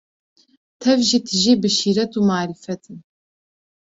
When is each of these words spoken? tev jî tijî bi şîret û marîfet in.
tev 0.81 0.99
jî 1.09 1.19
tijî 1.27 1.53
bi 1.61 1.69
şîret 1.77 2.11
û 2.19 2.21
marîfet 2.29 2.83
in. 2.91 2.99